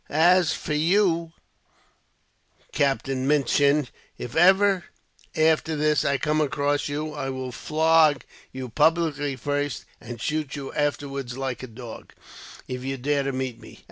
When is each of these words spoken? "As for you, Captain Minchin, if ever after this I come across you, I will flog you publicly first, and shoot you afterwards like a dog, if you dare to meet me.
"As 0.09 0.51
for 0.51 0.73
you, 0.73 1.31
Captain 2.71 3.27
Minchin, 3.27 3.87
if 4.17 4.35
ever 4.35 4.85
after 5.35 5.75
this 5.75 6.03
I 6.03 6.17
come 6.17 6.41
across 6.41 6.89
you, 6.89 7.13
I 7.13 7.29
will 7.29 7.51
flog 7.51 8.25
you 8.51 8.69
publicly 8.69 9.35
first, 9.35 9.85
and 10.01 10.19
shoot 10.19 10.55
you 10.55 10.73
afterwards 10.73 11.37
like 11.37 11.61
a 11.61 11.67
dog, 11.67 12.13
if 12.67 12.83
you 12.83 12.97
dare 12.97 13.21
to 13.21 13.31
meet 13.31 13.59
me. 13.61 13.79